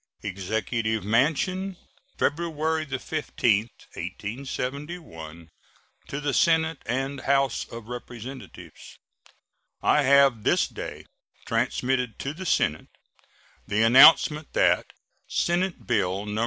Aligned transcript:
EXECUTIVE 0.23 1.03
MANSION, 1.03 1.77
February 2.17 2.85
15, 2.85 3.69
1871. 3.93 5.49
To 6.07 6.19
the 6.19 6.33
Senate 6.33 6.79
and 6.87 7.19
House 7.21 7.65
of 7.71 7.87
Representatives: 7.87 8.97
I 9.83 10.01
have 10.01 10.41
this 10.41 10.67
day 10.67 11.05
transmitted 11.45 12.17
to 12.17 12.33
the 12.33 12.47
Senate 12.47 12.87
the 13.67 13.83
announcement 13.83 14.53
that 14.53 14.87
Senate 15.27 15.85
bill 15.85 16.25
No. 16.25 16.39